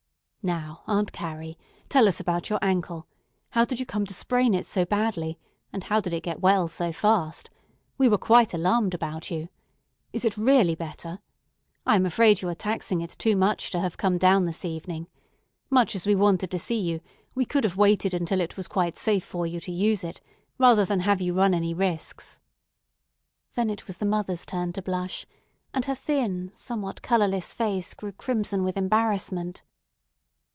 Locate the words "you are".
12.41-12.55